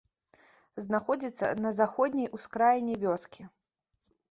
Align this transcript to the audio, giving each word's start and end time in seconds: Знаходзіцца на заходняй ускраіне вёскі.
Знаходзіцца 0.85 1.51
на 1.67 1.75
заходняй 1.81 2.33
ускраіне 2.39 2.93
вёскі. 3.07 3.41